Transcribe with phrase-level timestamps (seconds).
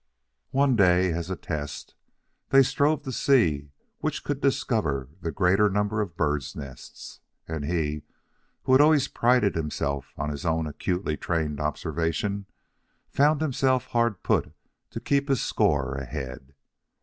[0.49, 1.93] One day, as a test,
[2.49, 3.69] they strove to see
[3.99, 7.19] which could discover the greater number of birds' nests.
[7.47, 8.01] And he,
[8.63, 12.47] who had always prided himself on his own acutely trained observation,
[13.11, 14.55] found himself hard put
[14.89, 16.55] to keep his score ahead.